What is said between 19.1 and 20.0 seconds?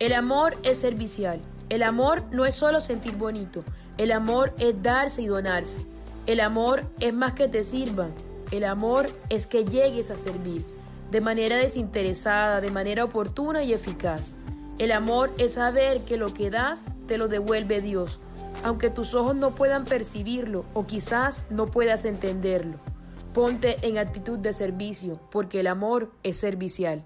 ojos no puedan